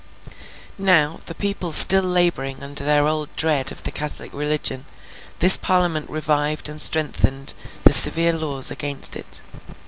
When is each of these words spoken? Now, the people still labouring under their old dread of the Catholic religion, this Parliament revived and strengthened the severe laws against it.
Now, 0.79 1.19
the 1.27 1.35
people 1.35 1.71
still 1.71 2.01
labouring 2.01 2.63
under 2.63 2.83
their 2.83 3.05
old 3.05 3.29
dread 3.35 3.71
of 3.71 3.83
the 3.83 3.91
Catholic 3.91 4.33
religion, 4.33 4.85
this 5.37 5.57
Parliament 5.57 6.09
revived 6.09 6.67
and 6.67 6.81
strengthened 6.81 7.53
the 7.83 7.93
severe 7.93 8.33
laws 8.33 8.71
against 8.71 9.15
it. 9.15 9.41